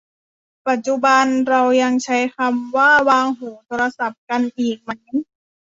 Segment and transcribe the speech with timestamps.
[0.67, 4.89] ปัจจุบันเรายังใช้คำว่าวางหูโทรศัพท์กันอีกไหม